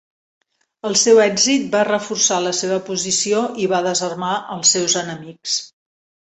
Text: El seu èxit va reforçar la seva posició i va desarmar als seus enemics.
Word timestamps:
El 0.87 0.95
seu 1.01 1.19
èxit 1.25 1.67
va 1.75 1.83
reforçar 1.89 2.39
la 2.45 2.53
seva 2.61 2.79
posició 2.87 3.43
i 3.65 3.69
va 3.75 3.83
desarmar 3.89 4.31
als 4.57 4.73
seus 4.79 4.97
enemics. 5.05 5.61